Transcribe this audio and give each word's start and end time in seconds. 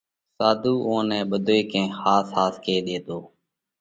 ساڌُو 0.37 0.73
اُوئون 0.85 1.05
نئہ 1.09 1.19
ٻڌوئي 1.29 1.61
ڪئين 1.71 1.87
ۿاس 1.99 2.25
ۿاس 2.35 2.53
ڪي 2.65 2.75
ۮيتو۔ 2.85 3.17